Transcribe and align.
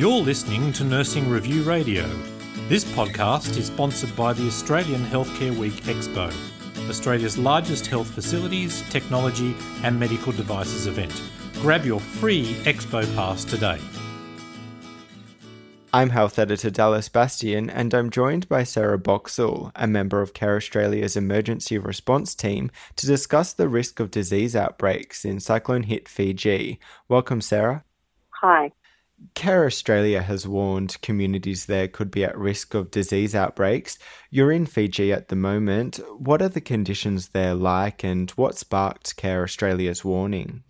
You're 0.00 0.22
listening 0.22 0.72
to 0.72 0.84
Nursing 0.84 1.28
Review 1.28 1.62
Radio. 1.62 2.08
This 2.70 2.86
podcast 2.86 3.58
is 3.58 3.66
sponsored 3.66 4.16
by 4.16 4.32
the 4.32 4.46
Australian 4.46 5.04
Healthcare 5.04 5.54
Week 5.54 5.74
Expo, 5.82 6.32
Australia's 6.88 7.36
largest 7.36 7.86
health 7.86 8.08
facilities, 8.08 8.80
technology, 8.88 9.54
and 9.82 10.00
medical 10.00 10.32
devices 10.32 10.86
event. 10.86 11.22
Grab 11.56 11.84
your 11.84 12.00
free 12.00 12.54
Expo 12.64 13.14
Pass 13.14 13.44
today. 13.44 13.78
I'm 15.92 16.08
Health 16.08 16.38
Editor 16.38 16.70
Dallas 16.70 17.10
Bastian, 17.10 17.68
and 17.68 17.92
I'm 17.92 18.08
joined 18.08 18.48
by 18.48 18.64
Sarah 18.64 18.98
Boxall, 18.98 19.70
a 19.76 19.86
member 19.86 20.22
of 20.22 20.32
Care 20.32 20.56
Australia's 20.56 21.14
emergency 21.14 21.76
response 21.76 22.34
team, 22.34 22.70
to 22.96 23.06
discuss 23.06 23.52
the 23.52 23.68
risk 23.68 24.00
of 24.00 24.10
disease 24.10 24.56
outbreaks 24.56 25.26
in 25.26 25.40
Cyclone 25.40 25.82
Hit 25.82 26.08
Fiji. 26.08 26.80
Welcome, 27.06 27.42
Sarah. 27.42 27.84
Hi. 28.40 28.72
Care 29.34 29.66
Australia 29.66 30.22
has 30.22 30.48
warned 30.48 31.00
communities 31.02 31.66
there 31.66 31.88
could 31.88 32.10
be 32.10 32.24
at 32.24 32.36
risk 32.38 32.74
of 32.74 32.90
disease 32.90 33.34
outbreaks. 33.34 33.98
You're 34.30 34.52
in 34.52 34.66
Fiji 34.66 35.12
at 35.12 35.28
the 35.28 35.36
moment. 35.36 36.00
What 36.18 36.40
are 36.42 36.48
the 36.48 36.60
conditions 36.60 37.28
there 37.28 37.54
like, 37.54 38.02
and 38.02 38.30
what 38.32 38.56
sparked 38.56 39.16
Care 39.16 39.42
Australia's 39.42 40.04
warning? 40.04 40.62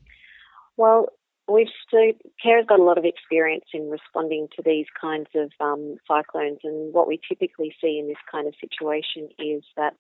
Well, 0.77 1.09
we've 1.49 1.69
so 1.91 2.13
Care's 2.43 2.67
got 2.67 2.81
a 2.81 2.85
lot 2.85 2.99
of 2.99 3.05
experience 3.05 3.67
in 3.73 3.91
responding 3.91 4.49
to 4.57 4.63
these 4.65 4.87
kinds 5.01 5.29
of 5.35 5.51
um, 5.61 5.97
cyclones, 6.07 6.59
and 6.65 6.93
what 6.93 7.09
we 7.09 7.21
typically 7.29 7.75
see 7.81 7.99
in 7.99 8.09
this 8.09 8.17
kind 8.31 8.47
of 8.47 8.55
situation 8.61 9.29
is 9.39 9.63
that 9.77 9.95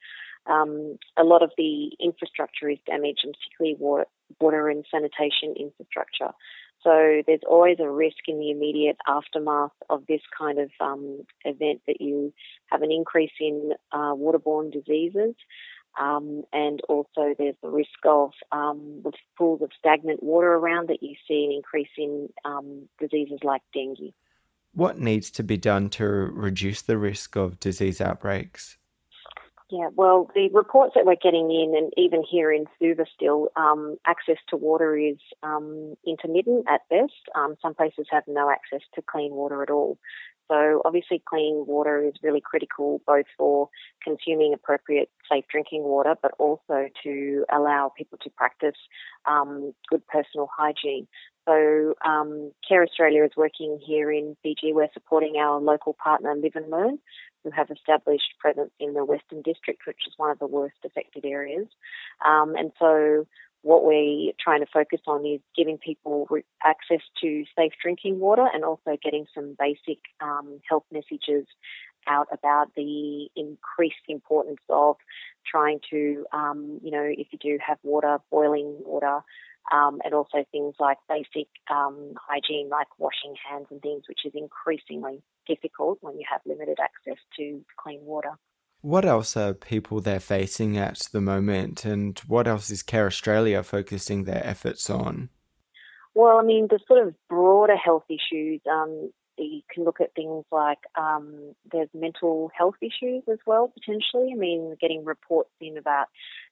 um, 0.47 0.99
a 1.17 1.25
lot 1.25 1.43
of 1.43 1.51
the 1.57 1.91
infrastructure 2.01 2.69
is 2.69 2.79
damaged, 2.87 3.21
and 3.25 3.35
particularly 3.35 3.77
water, 3.79 4.07
water 4.41 4.69
and 4.69 4.85
sanitation 4.91 5.55
infrastructure. 5.59 6.31
So 6.83 7.23
there's 7.27 7.41
always 7.49 7.77
a 7.79 7.91
risk 7.91 8.27
in 8.27 8.39
the 8.39 8.51
immediate 8.51 8.97
aftermath 9.07 9.73
of 9.91 10.07
this 10.07 10.23
kind 10.37 10.59
of 10.59 10.71
um, 10.81 11.25
event 11.45 11.83
that 11.87 12.01
you 12.01 12.33
have 12.67 12.83
an 12.83 12.91
increase 12.91 13.33
in 13.39 13.73
uh, 13.93 14.15
waterborne 14.15 14.73
diseases. 14.73 15.35
Um, 16.01 16.45
and 16.53 16.81
also 16.89 17.35
there's 17.37 17.57
the 17.63 17.69
risk 17.69 17.99
of 18.07 18.31
um, 18.53 19.03
with 19.03 19.17
pools 19.37 19.61
of 19.61 19.71
stagnant 19.79 20.23
water 20.23 20.55
around 20.55 20.89
that 20.89 21.03
you 21.03 21.17
see 21.27 21.45
an 21.45 21.53
increase 21.53 21.91
in 21.99 22.29
um, 22.45 22.89
diseases 22.99 23.41
like 23.43 23.63
dengue. 23.75 24.15
What 24.73 25.01
needs 25.01 25.31
to 25.33 25.43
be 25.43 25.57
done 25.57 25.91
to 25.91 26.05
reduce 26.07 26.81
the 26.81 26.97
risk 26.97 27.37
of 27.37 27.59
disease 27.59 28.01
outbreaks? 28.01 28.79
Yeah, 29.71 29.89
well, 29.95 30.29
the 30.35 30.49
reports 30.53 30.95
that 30.97 31.07
we're 31.07 31.15
getting 31.15 31.51
in, 31.53 31.77
and 31.77 31.93
even 31.97 32.25
here 32.29 32.51
in 32.51 32.67
Suva 32.81 33.07
still, 33.15 33.51
um, 33.55 33.99
access 34.05 34.39
to 34.49 34.57
water 34.57 34.97
is 34.97 35.19
um, 35.45 35.95
intermittent 36.05 36.67
at 36.69 36.81
best. 36.91 37.13
Um, 37.37 37.57
some 37.63 37.75
places 37.75 38.07
have 38.11 38.25
no 38.27 38.51
access 38.51 38.81
to 38.97 39.03
clean 39.03 39.33
water 39.33 39.63
at 39.63 39.71
all. 39.71 39.97
So 40.51 40.83
obviously 40.85 41.23
clean 41.25 41.65
water 41.67 42.03
is 42.05 42.15
really 42.25 42.41
critical 42.41 43.01
both 43.07 43.27
for 43.39 43.69
consuming 44.03 44.53
appropriate 44.53 45.09
safe 45.31 45.45
drinking 45.49 45.85
water, 45.85 46.17
but 46.21 46.33
also 46.39 46.89
to 47.05 47.45
allow 47.55 47.93
people 47.97 48.19
to 48.23 48.31
practice 48.31 48.75
um, 49.31 49.73
good 49.89 50.05
personal 50.09 50.49
hygiene. 50.53 51.07
So 51.47 51.95
um, 52.05 52.51
Care 52.69 52.83
Australia 52.83 53.25
is 53.25 53.31
working 53.37 53.79
here 53.85 54.11
in 54.11 54.37
Fiji. 54.43 54.73
We're 54.73 54.93
supporting 54.93 55.37
our 55.37 55.61
local 55.61 55.95
partner 55.95 56.35
Live 56.35 56.57
and 56.57 56.69
Learn, 56.69 56.99
who 57.45 57.51
have 57.53 57.71
established 57.71 58.35
presence 58.41 58.71
in 58.81 58.95
the 58.95 59.05
Western 59.05 59.43
District, 59.43 59.81
which 59.87 60.03
is 60.07 60.15
one 60.17 60.31
of 60.31 60.41
the 60.41 60.49
worst 60.49 60.77
affected 60.85 61.25
areas. 61.25 61.69
Um, 62.27 62.57
and 62.57 62.73
so 62.79 63.27
what 63.63 63.85
we're 63.85 64.33
trying 64.41 64.61
to 64.61 64.67
focus 64.73 65.01
on 65.07 65.25
is 65.27 65.41
giving 65.57 65.79
people 65.79 66.27
access 66.65 67.01
to 67.21 67.45
safe 67.57 67.73
drinking 67.83 68.19
water 68.19 68.47
and 68.53 68.65
also 68.65 68.97
getting 69.03 69.27
some 69.35 69.57
basic 69.59 69.99
um, 70.21 70.61
health 70.69 70.85
messages 70.91 71.47
out 72.07 72.29
about 72.33 72.75
the 72.75 73.29
increased 73.37 73.97
importance 74.09 74.61
of 74.71 74.97
trying 75.47 75.81
to, 75.91 76.25
um, 76.33 76.81
you 76.83 76.91
know, 76.91 77.05
if 77.05 77.27
you 77.31 77.39
do 77.39 77.59
have 77.67 77.79
water, 77.83 78.19
boiling 78.31 78.77
water, 78.85 79.21
um, 79.73 80.01
and 80.05 80.15
also 80.15 80.45
things 80.51 80.75
like 80.81 80.97
basic 81.09 81.49
um, 81.71 82.15
hygiene, 82.17 82.69
like 82.71 82.89
washing 82.99 83.35
hands 83.49 83.67
and 83.71 83.83
things, 83.83 84.05
which 84.09 84.21
is 84.25 84.33
increasingly 84.35 85.23
difficult 85.47 85.99
when 86.01 86.19
you 86.19 86.25
have 86.31 86.41
limited 86.47 86.79
access 86.81 87.23
to 87.37 87.61
clean 87.79 88.01
water. 88.03 88.33
What 88.83 89.05
else 89.05 89.37
are 89.37 89.53
people 89.53 90.01
there 90.01 90.21
facing 90.21 90.79
at 90.79 91.01
the 91.13 91.21
moment, 91.21 91.85
and 91.85 92.19
what 92.21 92.49
else 92.49 92.71
is 92.71 92.83
Care 92.83 93.07
Australia 93.07 93.63
focusing 93.63 94.25
their 94.25 94.45
efforts 94.45 94.89
on? 94.89 95.29
Well, 96.15 96.39
I 96.39 96.43
mean, 96.43 96.69
the 96.69 96.81
sort 96.89 97.07
of 97.07 97.15
broader 97.29 97.77
health 97.77 98.05
issues, 98.09 98.61
um, 98.71 99.11
you 99.37 99.61
can 99.73 99.85
look 99.85 100.01
at 100.01 100.15
things 100.15 100.45
like 100.51 100.79
um, 100.99 101.55
there's 101.71 101.89
mental 101.95 102.51
health 102.57 102.77
issues 102.81 103.23
as 103.31 103.39
well, 103.47 103.69
potentially. 103.69 104.33
I 104.33 104.37
mean, 104.37 104.77
getting 104.81 105.05
reports 105.05 105.51
in 105.61 105.77
about, 105.77 106.07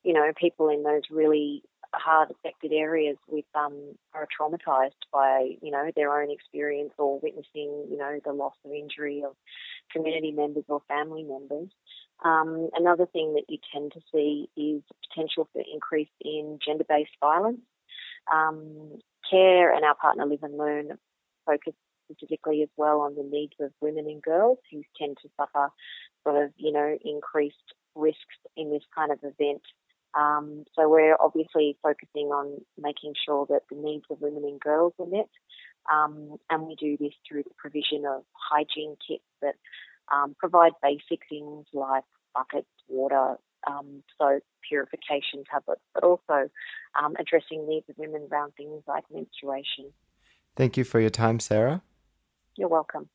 you 0.05 0.13
know, 0.13 0.31
people 0.39 0.69
in 0.69 0.83
those 0.83 1.03
really 1.11 1.63
hard 1.95 2.31
affected 2.31 2.73
areas 2.73 3.17
with 3.29 3.45
um, 3.55 3.95
are 4.15 4.29
traumatized 4.39 4.91
by 5.13 5.57
you 5.63 5.71
know 5.71 5.91
their 5.97 6.21
own 6.21 6.31
experience 6.31 6.93
or 6.99 7.19
witnessing 7.21 7.87
you 7.91 7.97
know 7.97 8.19
the 8.25 8.33
loss 8.33 8.55
or 8.63 8.75
injury 8.75 9.23
of 9.25 9.35
community 9.91 10.31
members 10.33 10.65
or 10.69 10.83
family 10.89 11.23
members. 11.23 11.69
Um, 12.25 12.69
another 12.75 13.07
thing 13.07 13.35
that 13.35 13.45
you 13.49 13.59
tend 13.73 13.93
to 13.93 14.01
see 14.13 14.49
is 14.57 14.83
potential 15.09 15.49
for 15.53 15.63
increase 15.73 16.09
in 16.21 16.59
gender-based 16.65 17.17
violence. 17.21 17.61
Um, 18.33 18.99
care 19.31 19.73
and 19.75 19.85
our 19.85 19.95
partner 19.95 20.27
Live 20.27 20.43
and 20.43 20.59
Learn 20.59 20.99
focus 21.47 21.75
specifically 22.11 22.63
as 22.63 22.69
well 22.77 23.01
on 23.01 23.15
the 23.15 23.23
needs 23.23 23.55
of 23.61 23.71
women 23.81 24.07
and 24.07 24.23
girls 24.23 24.59
who 24.71 24.83
tend 24.99 25.17
to 25.23 25.29
suffer 25.37 25.69
sort 26.25 26.43
of, 26.43 26.51
you 26.57 26.73
know, 26.73 26.97
increased 27.05 27.57
risks 27.95 28.19
in 28.57 28.71
this 28.71 28.83
kind 28.95 29.13
of 29.13 29.19
event. 29.23 29.63
Um, 30.19 30.65
so 30.75 30.89
we're 30.89 31.17
obviously 31.21 31.77
focusing 31.83 32.29
on 32.29 32.61
making 32.79 33.15
sure 33.25 33.47
that 33.51 33.63
the 33.71 33.77
needs 33.77 34.05
of 34.11 34.21
women 34.21 34.45
and 34.45 34.61
girls 34.61 34.95
are 34.99 35.07
met. 35.07 35.29
Um, 35.93 36.37
and 36.51 36.67
we 36.67 36.77
do 36.77 36.97
this 36.99 37.15
through 37.27 37.45
the 37.45 37.55
provision 37.57 38.05
of 38.07 38.23
hygiene 38.33 38.97
kits 39.07 39.25
that 39.43 39.55
um, 40.13 40.35
provide 40.39 40.73
basic 40.83 41.21
things 41.29 41.67
like 41.73 42.05
buckets, 42.35 42.69
water, 42.89 43.37
um, 43.67 44.03
soap, 44.19 44.43
purification 44.69 45.45
tablets, 45.51 45.81
but 45.95 46.05
also 46.05 46.49
um, 47.03 47.15
addressing 47.19 47.67
needs 47.67 47.89
of 47.89 47.97
women 47.99 48.29
around 48.31 48.53
things 48.57 48.83
like 48.87 49.05
menstruation. 49.13 49.93
Thank 50.57 50.77
you 50.77 50.85
for 50.85 51.01
your 51.01 51.11
time, 51.11 51.41
Sarah. 51.41 51.83
You're 52.57 52.69
welcome. 52.69 53.09